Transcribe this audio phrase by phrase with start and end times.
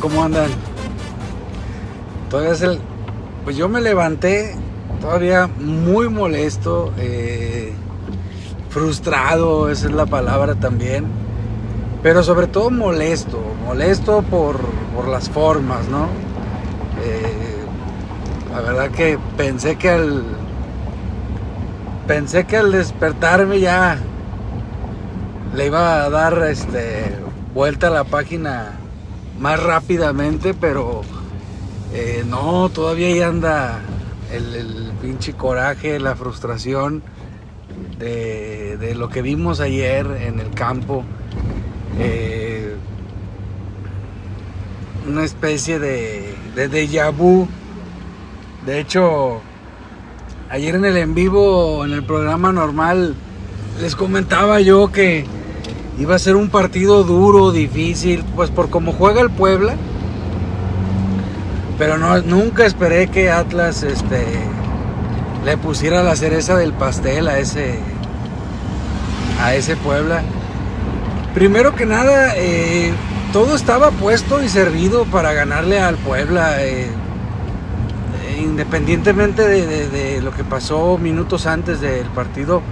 [0.00, 0.48] ¿Cómo andan?
[2.30, 2.78] Todavía es.
[3.44, 4.54] Pues yo me levanté
[4.98, 7.74] todavía muy molesto, eh,
[8.70, 11.06] frustrado, esa es la palabra también.
[12.02, 14.58] Pero sobre todo molesto, molesto por,
[14.94, 16.06] por las formas, ¿no?
[17.04, 17.58] Eh,
[18.50, 20.24] la verdad que pensé que al.
[22.06, 23.98] Pensé que al despertarme ya
[25.54, 27.18] le iba a dar este
[27.52, 28.77] vuelta a la página
[29.38, 31.02] más rápidamente, pero
[31.92, 33.80] eh, no, todavía ahí anda
[34.32, 37.02] el, pinche coraje, la frustración
[37.98, 41.04] de, lo que vimos ayer en el campo.
[41.98, 42.74] Eh,
[45.08, 47.48] una especie de, de déjà vu.
[48.66, 49.40] De hecho,
[50.50, 53.14] ayer en el en vivo, en el programa normal,
[53.80, 55.24] les comentaba yo que
[55.98, 59.74] iba a ser un partido duro, difícil, pues por cómo juega el Puebla.
[61.78, 64.24] Pero nunca esperé que Atlas este,
[65.44, 67.78] le pusiera la cereza del pastel a ese,
[69.40, 70.22] a ese Puebla.
[71.34, 72.92] Primero que nada, eh,
[73.32, 76.64] todo estaba puesto y servido para ganarle al Puebla.
[76.64, 76.88] Eh,
[78.40, 82.62] independientemente de, lo que pasó minutos antes del partido,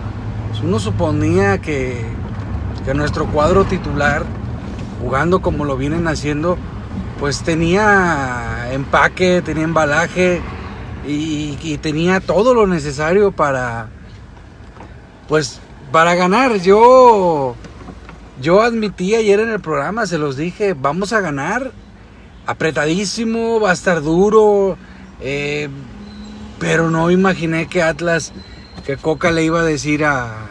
[0.49, 2.05] pues uno suponía que
[2.87, 4.25] que nuestro cuadro titular,
[5.03, 6.57] jugando como lo vienen haciendo,
[7.19, 10.41] pues tenía empaque, tenía embalaje
[11.05, 13.89] y, tenía todo lo necesario para,
[15.27, 16.61] pues, para ganar.
[16.61, 17.57] Yo,
[18.41, 21.73] yo admití ayer en el programa, se los dije, vamos a ganar,
[22.47, 24.79] apretadísimo, va a estar duro,
[25.21, 25.69] eh,
[26.61, 28.33] pero no imaginé que Atlas,
[28.85, 30.47] que Coca le iba a decir a,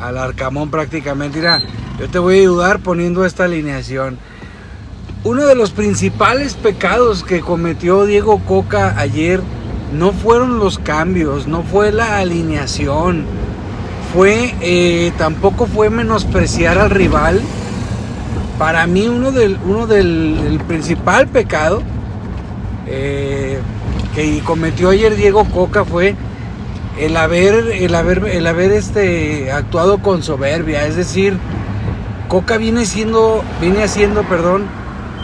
[0.00, 1.38] al Arcamón prácticamente.
[1.38, 1.60] Mira,
[1.98, 4.18] yo te voy a ayudar poniendo esta alineación.
[5.24, 9.40] Uno de los principales pecados que cometió Diego Coca ayer
[9.92, 13.24] no fueron los cambios, no fue la alineación,
[14.12, 17.40] fue eh, tampoco fue menospreciar al rival.
[18.58, 21.82] Para mí uno del, uno del principal pecado
[22.86, 23.58] eh,
[24.14, 26.16] que cometió ayer Diego Coca fue
[26.98, 30.86] el haber, el haber, el haber este, actuado con soberbia.
[30.86, 31.36] Es decir,
[32.28, 34.64] Coca viene siendo, viene haciendo, perdón,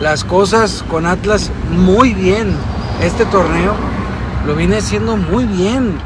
[0.01, 2.55] las cosas con Atlas muy bien.
[3.03, 3.75] Este torneo
[4.47, 5.99] lo viene haciendo muy bien.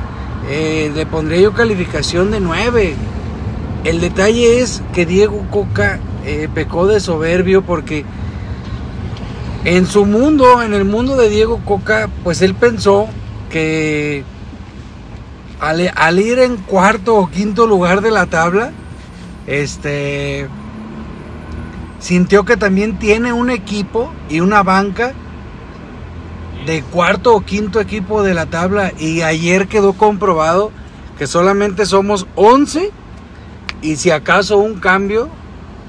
[0.49, 2.94] Eh, le pondría yo calificación de 9.
[3.84, 8.05] El detalle es que Diego Coca eh, pecó de soberbio porque
[9.65, 13.06] en su mundo, en el mundo de Diego Coca, pues él pensó
[13.50, 14.25] que
[15.62, 18.73] al, ir en cuarto o quinto lugar de la tabla,
[19.47, 20.49] este
[22.00, 25.12] sintió que también tiene un equipo y una banca
[26.67, 30.73] de cuarto o quinto equipo de la tabla y ayer quedó comprobado
[31.17, 32.91] que solamente somos 11
[33.83, 35.29] y si acaso un cambio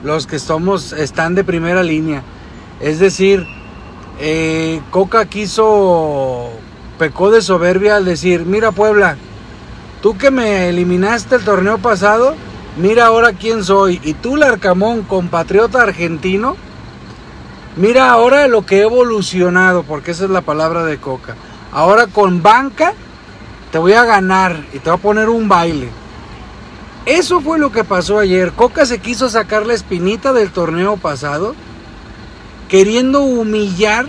[0.03, 2.21] los que somos están de primera línea.
[2.79, 3.47] Es decir,
[4.19, 6.51] eh, Coca quiso,
[6.99, 9.17] pecó de soberbia al decir, mira Puebla,
[10.03, 12.35] Tú que me eliminaste el torneo pasado,
[12.75, 14.01] mira ahora quién soy.
[14.03, 16.57] Y tú, Larcamón, compatriota argentino,
[17.77, 21.35] mira ahora lo que he evolucionado, porque esa es la palabra de Coca.
[21.71, 22.91] Ahora con banca
[23.71, 25.87] te voy a ganar y te voy a poner un baile.
[27.05, 28.51] Eso fue lo que pasó ayer.
[28.51, 31.55] Coca se quiso sacar la espinita del torneo pasado,
[32.67, 34.07] queriendo humillar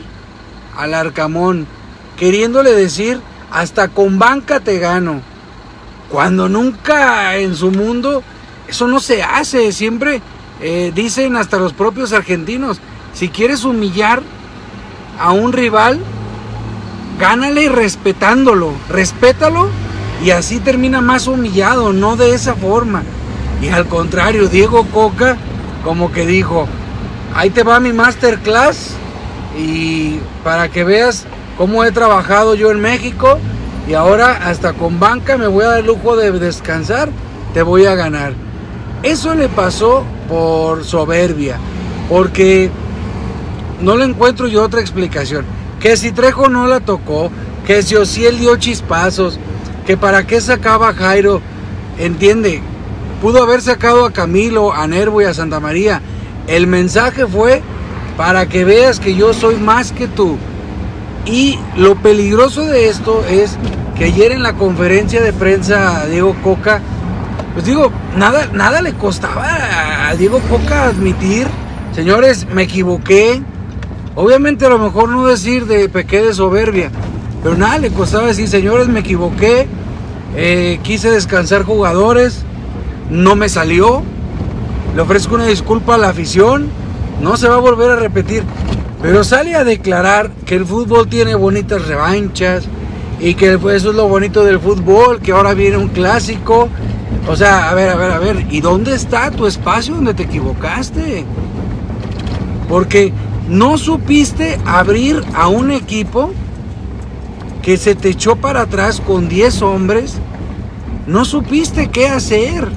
[0.76, 1.68] al Arcamón,
[2.16, 3.20] queriéndole decir,
[3.52, 5.22] hasta con banca te gano.
[6.14, 8.22] Cuando nunca en su mundo
[8.68, 9.72] eso no se hace.
[9.72, 10.22] Siempre
[10.60, 12.78] eh, dicen hasta los propios argentinos,
[13.12, 14.22] si quieres humillar
[15.18, 15.98] a un rival,
[17.18, 19.68] gánale respetándolo, respétalo
[20.24, 23.02] y así termina más humillado, no de esa forma.
[23.60, 25.36] Y al contrario, Diego Coca
[25.82, 26.68] como que dijo,
[27.34, 28.92] ahí te va mi masterclass
[29.58, 31.26] y para que veas
[31.58, 33.40] cómo he trabajado yo en México
[33.86, 37.10] y ahora hasta con banca me voy a dar lujo de descansar,
[37.52, 38.32] te voy a ganar.
[39.02, 41.58] Eso le pasó por soberbia,
[42.08, 42.70] porque
[43.80, 45.44] no le encuentro yo otra explicación.
[45.80, 47.30] Que si Trejo no la tocó,
[47.66, 49.38] que si Ociel dio chispazos,
[49.86, 51.42] que para qué sacaba Jairo,
[51.98, 52.62] entiende,
[53.20, 56.00] pudo haber sacado a Camilo, a Nervo y a Santa María.
[56.46, 57.62] El mensaje fue
[58.16, 60.38] para que veas que yo soy más que tú.
[61.26, 63.56] Y lo peligroso de esto es
[63.96, 66.80] que ayer en la conferencia de prensa Diego Coca,
[67.54, 71.46] pues digo, nada, nada le costaba a Diego Coca admitir,
[71.94, 73.42] señores, me equivoqué,
[74.16, 76.90] Obviamente a lo mejor no decir de pequé de soberbia,
[77.42, 79.66] pero nada, le costaba decir, señores, me equivoqué,
[80.36, 82.42] eh, quise descansar jugadores,
[83.10, 84.02] no me salió,
[84.94, 86.68] le ofrezco una disculpa a la afición,
[87.20, 88.44] no se va a volver a repetir.
[89.04, 92.64] Pero sale a declarar que el fútbol tiene bonitas revanchas
[93.20, 96.70] y que eso es lo bonito del fútbol, que ahora viene un clásico.
[97.28, 100.22] O sea, a ver, a ver, a ver, ¿y dónde está tu espacio donde te
[100.22, 101.26] equivocaste?
[102.66, 103.12] Porque
[103.46, 106.32] no supiste abrir a un equipo
[107.60, 110.14] que se te echó para atrás con 10 hombres.
[111.06, 112.70] No supiste qué hacer.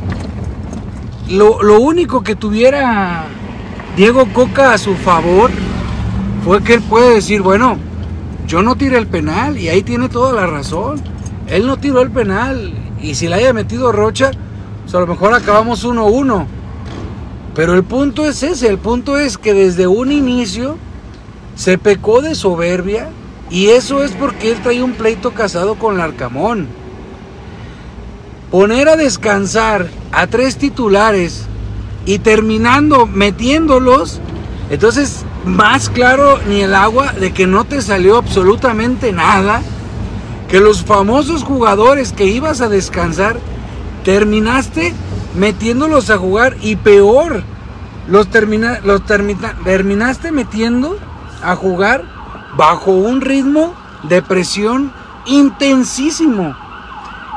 [1.30, 3.28] Lo, lo único que tuviera
[3.96, 5.52] Diego Coca a su favor
[6.48, 7.78] fue que él puede decir, bueno,
[8.48, 11.02] yo no tiré el penal y ahí tiene toda la razón.
[11.50, 14.32] Él no tiró el penal y si le haya metido Rocha,
[14.84, 16.46] pues a lo mejor acabamos 1-1.
[17.54, 20.78] Pero el punto es ese, el punto es que desde un inicio
[21.58, 23.10] se pecó de soberbia
[23.50, 26.70] y eso es porque él trae un pleito casado con Larcamón.
[28.52, 31.44] Poner a descansar a tres titulares
[32.06, 34.22] y terminando metiéndolos,
[34.70, 39.62] entonces más claro ni el agua de que no te salió absolutamente nada,
[40.50, 43.38] que los famosos jugadores que ibas a descansar,
[44.04, 44.94] terminaste
[45.36, 47.44] metiéndolos a jugar y peor,
[48.08, 50.98] los, termina, los terminaste metiendo
[51.44, 52.04] a jugar
[52.56, 53.74] bajo un ritmo
[54.04, 54.92] de presión
[55.26, 56.56] intensísimo.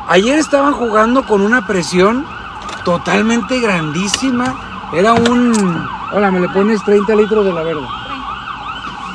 [0.09, 2.27] Ayer estaban jugando con una presión
[2.85, 4.89] totalmente grandísima.
[4.93, 5.89] Era un...
[6.13, 7.87] Hola, me le pones 30 litros de la verde.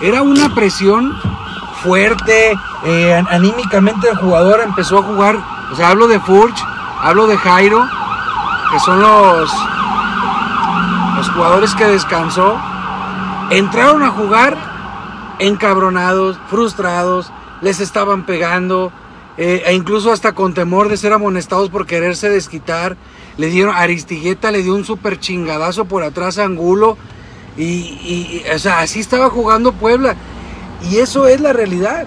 [0.01, 1.13] Era una presión
[1.83, 5.37] fuerte, eh, anímicamente el jugador empezó a jugar,
[5.73, 6.55] o sea, hablo de Furch,
[7.01, 7.85] hablo de Jairo,
[8.71, 9.51] que son los,
[11.17, 12.57] los jugadores que descansó,
[13.49, 14.55] entraron a jugar
[15.39, 18.93] encabronados, frustrados, les estaban pegando,
[19.37, 22.95] eh, e incluso hasta con temor de ser amonestados por quererse desquitar.
[23.37, 26.97] Le dieron, Aristigueta le dio un super chingadazo por atrás a Angulo
[27.57, 30.15] y, o sea, así estaba jugando Puebla.
[30.89, 32.05] Y eso es la realidad.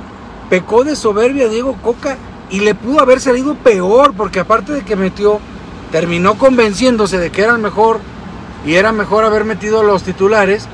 [0.50, 2.16] Pecó de soberbia Diego Coca
[2.50, 5.40] y le pudo haber salido peor, porque aparte de que metió,
[5.92, 8.00] terminó convenciéndose de que era el mejor
[8.64, 10.66] y era mejor haber metido los titulares.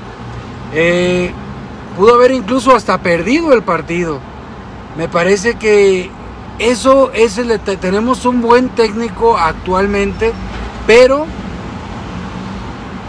[0.73, 1.31] Eh,
[1.97, 4.19] pudo haber incluso hasta perdido el partido.
[4.97, 6.09] Me parece que
[6.59, 10.31] eso es el, tenemos un buen técnico actualmente,
[10.87, 11.25] pero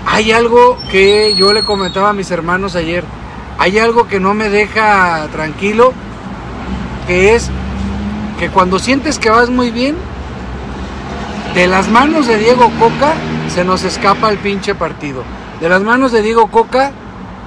[0.07, 3.05] hay algo que yo le comentaba a mis hermanos ayer.
[3.59, 5.93] Hay algo que no me deja tranquilo,
[7.07, 7.51] que es
[8.39, 9.97] que cuando sientes que vas muy bien,
[11.55, 13.15] de las manos de Diego Coca
[13.49, 15.23] se nos escapa el pinche partido.
[15.61, 16.93] De las manos de Diego Coca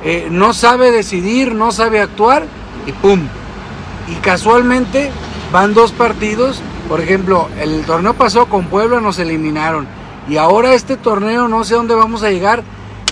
[0.04, 2.46] eh, no sabe decidir, no sabe actuar
[2.88, 3.22] y ¡pum!
[4.08, 5.12] Y casualmente
[5.52, 6.62] van dos partidos.
[6.88, 9.88] Por ejemplo, el torneo pasó con Puebla, nos eliminaron
[10.30, 12.64] y ahora este torneo no sé dónde vamos a llegar,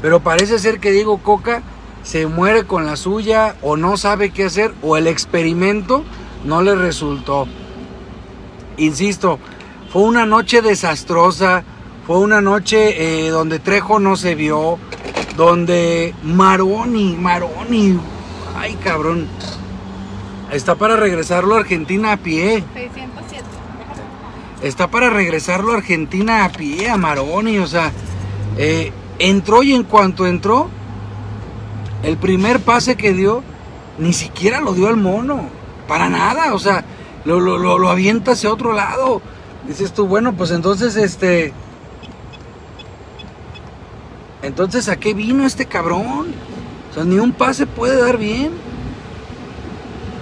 [0.01, 1.63] pero parece ser que Diego Coca
[2.03, 6.03] se muere con la suya o no sabe qué hacer o el experimento
[6.45, 7.47] no le resultó.
[8.77, 9.39] Insisto,
[9.91, 11.63] fue una noche desastrosa,
[12.05, 14.77] fue una noche eh, donde Trejo no se vio,
[15.35, 17.99] donde Maroni, Maroni,
[18.55, 19.27] ay cabrón,
[20.51, 22.63] está para regresarlo a Argentina a pie.
[22.73, 23.57] 607
[24.61, 27.91] está para regresarlo a Argentina a pie, a Maroni, o sea,
[28.57, 30.69] eh, entró y en cuanto entró,
[32.03, 33.43] el primer pase que dio,
[33.97, 35.49] ni siquiera lo dio al mono,
[35.87, 36.83] para nada, o sea,
[37.25, 39.21] lo, lo, lo, avienta hacia otro lado.
[39.67, 41.53] Dices tú, bueno, pues entonces este...
[44.41, 46.27] Entonces, ¿a qué vino este cabrón?
[46.89, 48.51] O sea, ni un pase puede dar bien.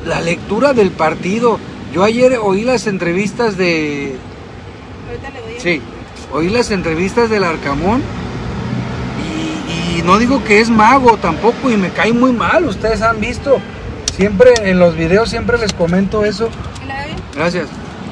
[0.05, 1.59] La lectura del partido,
[1.91, 4.15] yo ayer oí las entrevistas de.
[5.07, 5.81] Ahorita le doy Sí,
[6.31, 8.03] oí las entrevistas del Arcamón.
[9.67, 12.65] Y, no digo que es mago tampoco, y me cae muy mal.
[12.65, 13.57] Ustedes han visto.
[14.15, 16.49] Siempre en los videos siempre les comento eso.
[17.33, 17.67] Gracias.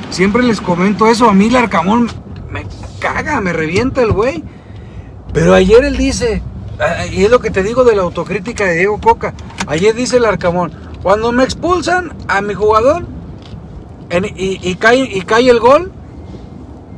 [0.09, 1.29] Siempre les comento eso.
[1.29, 2.09] A mí el Arcamón
[2.49, 2.65] me
[2.99, 4.43] caga, me revienta el güey.
[5.31, 6.41] Pero ayer él dice,
[7.11, 9.33] y es lo que te digo de la autocrítica de Diego Coca.
[9.67, 10.71] Ayer dice el Arcamón,
[11.03, 13.05] cuando me expulsan a mi jugador,
[14.35, 15.91] y, cae, el gol,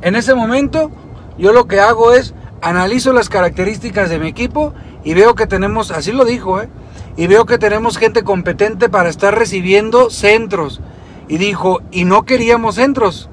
[0.01, 0.91] en ese momento
[1.37, 5.91] yo lo que hago es analizo las características de mi equipo y veo que tenemos,
[5.91, 6.69] así lo dijo, ¿eh?
[7.17, 10.81] y veo que tenemos gente competente para estar recibiendo centros.
[11.27, 13.29] Y dijo, y no queríamos centros.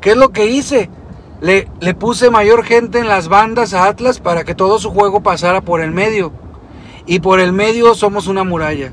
[0.00, 0.90] ¿Qué es lo que hice?
[1.40, 5.60] Le puse mayor gente en las bandas a Atlas para que todo su juego pasara
[5.60, 6.32] por el medio.
[7.06, 8.92] Y por el medio somos una muralla.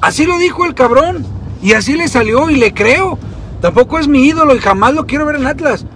[0.00, 1.24] Así lo dijo el cabrón.
[1.62, 3.18] Y así le salió y le creo.
[3.60, 5.86] Tampoco es mi ídolo y jamás lo quiero ver en Atlas.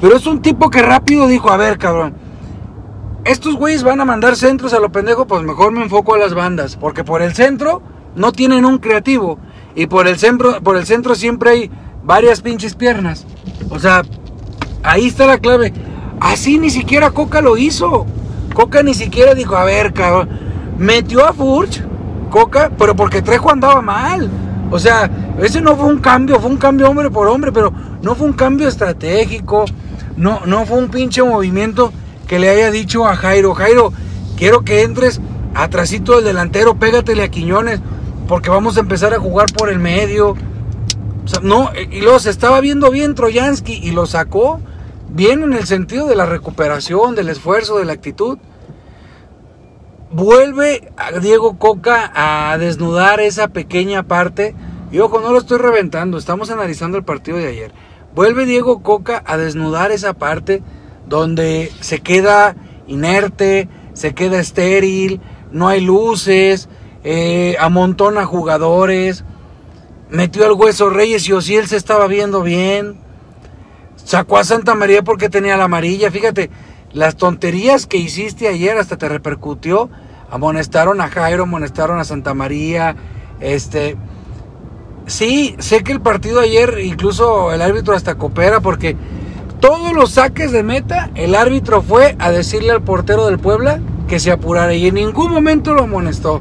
[0.00, 2.14] Pero es un tipo que rápido dijo, a ver, cabrón.
[3.24, 6.34] Estos güeyes van a mandar centros a lo pendejo, pues mejor me enfoco a las
[6.34, 6.76] bandas.
[6.76, 7.82] Porque por el centro
[8.14, 9.38] no tienen un creativo.
[9.74, 11.70] Y por el centro, por el centro siempre hay
[12.04, 13.26] varias pinches piernas.
[13.70, 14.02] O sea,
[14.82, 15.72] ahí está la clave.
[16.20, 18.06] Así ni siquiera Coca lo hizo.
[18.54, 20.28] Coca ni siquiera dijo, a ver, cabrón.
[20.78, 21.82] Metió a Furch,
[22.34, 24.28] Coca, pero porque Trejo andaba mal.
[24.72, 25.08] O sea,
[25.40, 27.72] ese no fue un cambio, fue un cambio hombre por hombre, pero
[28.02, 29.66] no fue un cambio estratégico.
[30.16, 31.92] No, no fue un pinche movimiento
[32.26, 33.92] que le haya dicho a Jairo, Jairo,
[34.36, 35.20] quiero que entres
[35.54, 37.78] atrasito del delantero, pégatele a Quiñones,
[38.26, 40.30] porque vamos a empezar a jugar por el medio.
[40.30, 44.58] O sea, no, y luego se estaba viendo bien Troyansky y lo sacó
[45.08, 48.38] bien en el sentido de la recuperación, del esfuerzo, de la actitud.
[50.14, 54.54] Vuelve a Diego Coca a desnudar esa pequeña parte.
[54.92, 57.72] Y ojo, no lo estoy reventando, estamos analizando el partido de ayer.
[58.14, 60.62] Vuelve Diego Coca a desnudar esa parte
[61.08, 62.54] donde se queda
[62.86, 66.68] inerte, se queda estéril, no hay luces,
[67.02, 69.24] eh, amontona jugadores,
[70.10, 73.00] metió al hueso Reyes y Osiel se estaba viendo bien.
[73.96, 76.12] Sacó a Santa María porque tenía la amarilla.
[76.12, 76.50] Fíjate,
[76.92, 79.90] las tonterías que hiciste ayer hasta te repercutió.
[80.30, 82.96] Amonestaron a Jairo, amonestaron a Santa María.
[83.40, 83.96] Este.
[85.06, 88.96] Sí, sé que el partido ayer, incluso el árbitro hasta coopera porque
[89.60, 94.18] todos los saques de meta, el árbitro fue a decirle al portero del Puebla que
[94.18, 96.40] se apurara y en ningún momento lo amonestó.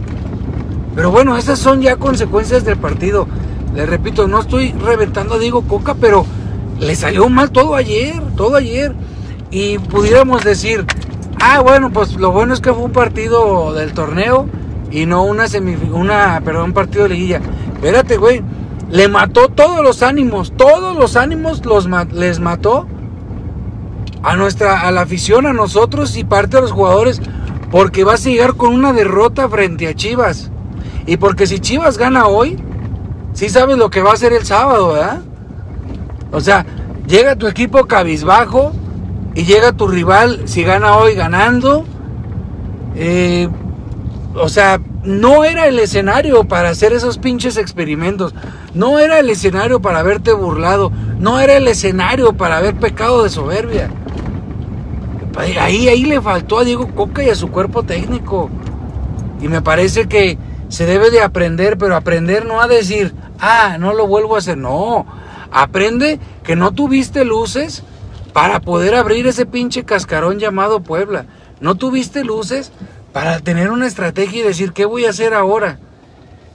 [0.95, 3.27] Pero bueno, esas son ya consecuencias del partido.
[3.73, 6.25] Les repito, no estoy reventando a Diego Coca, pero
[6.79, 8.93] le salió mal todo ayer, todo ayer.
[9.49, 10.85] Y pudiéramos decir,
[11.43, 14.47] ah, bueno, pues lo bueno es que fue un partido del torneo
[14.91, 15.45] y no una
[15.91, 17.41] una, perdón, un partido de liguilla.
[17.75, 18.41] Espérate, güey.
[18.89, 22.87] Le mató todos los ánimos, todos los ánimos los les mató
[24.21, 27.21] a nuestra a la afición, a nosotros y parte de los jugadores
[27.71, 30.51] porque vas a llegar con una derrota frente a Chivas.
[31.07, 32.57] Y porque si Chivas gana hoy,
[33.33, 35.21] sí sabes lo que va a ser el sábado, ¿verdad?
[36.31, 36.65] O sea,
[37.07, 38.73] llega tu equipo cabizbajo
[39.35, 41.85] y llega tu rival, si gana hoy, ganando.
[42.95, 43.49] Eh,
[44.35, 48.33] o sea, no era el escenario para hacer esos pinches experimentos.
[48.73, 50.91] No era el escenario para haberte burlado.
[51.19, 53.89] No era el escenario para haber pecado de soberbia.
[55.59, 58.49] Ahí, ahí le faltó a Diego Coca y a su cuerpo técnico.
[59.41, 60.37] Y me parece que
[60.69, 64.57] se debe de aprender, pero aprender no a decir, ah, no lo vuelvo a hacer.
[64.57, 65.05] No,
[65.53, 67.83] Aprende que no tuviste luces
[68.33, 71.25] para poder abrir ese pinche cascarón llamado Puebla.
[71.61, 72.71] No tuviste luces
[73.13, 75.79] para tener una estrategia y decir, ¿qué voy a hacer ahora?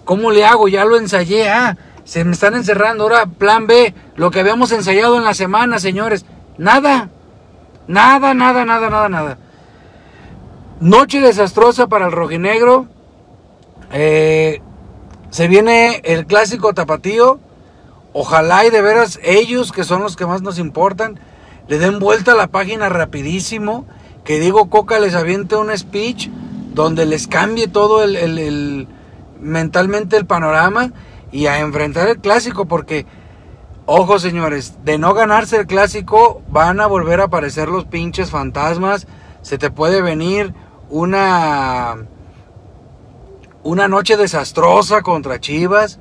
[0.04, 0.68] ¿Cómo le hago?
[0.68, 1.49] Ya lo ensayé.
[1.49, 3.04] Ah, se me están encerrando.
[3.04, 6.26] Ahora, plan B, lo que habíamos ensayado en la semana, señores.
[6.58, 7.11] Nada.
[7.87, 9.38] Nada, nada, nada, nada, nada.
[10.80, 12.87] Noche desastrosa para el rojinegro.
[13.92, 14.61] Eh,
[15.30, 17.38] se viene el clásico tapatío.
[18.12, 21.20] Ojalá y de veras ellos, que son los que más nos importan,
[21.68, 23.87] le den vuelta a la página rapidísimo,
[24.25, 26.28] que Diego Coca les aviente un speech
[26.72, 28.88] donde les cambie todo el,
[29.40, 30.92] mentalmente el panorama
[31.30, 33.06] y a enfrentar el clásico, porque,
[33.84, 39.06] ojo señores, de no ganarse el clásico van a volver a aparecer los pinches fantasmas,
[39.42, 40.54] se te puede venir
[40.88, 41.96] una,
[43.62, 45.98] una noche desastrosa contra Chivas,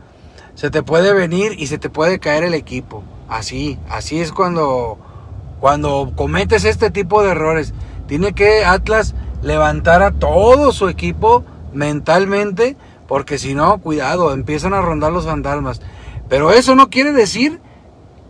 [0.56, 3.04] se te puede venir y se te puede caer el equipo.
[3.30, 4.98] Así, así es cuando,
[5.60, 7.74] cuando cometes este tipo de errores.
[8.08, 14.82] Tiene que Atlas levantar a todo su equipo mentalmente, porque si no, cuidado, empiezan a
[14.82, 15.82] rondar los fantasmas.
[16.30, 17.60] Pero eso no quiere decir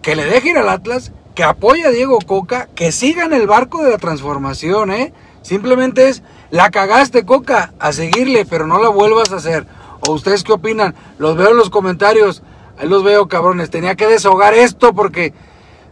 [0.01, 3.83] que le dejen al Atlas, que apoye a Diego Coca, que siga en el barco
[3.83, 5.13] de la transformación, ¿eh?
[5.41, 9.65] Simplemente es, la cagaste Coca, a seguirle, pero no la vuelvas a hacer.
[10.01, 10.95] ¿O ustedes qué opinan?
[11.17, 12.43] Los veo en los comentarios.
[12.77, 13.69] Ahí los veo, cabrones.
[13.69, 15.33] Tenía que desahogar esto porque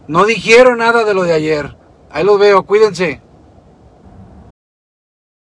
[0.08, 1.76] no dijeron nada de lo de ayer.
[2.10, 3.20] Ahí los veo, cuídense.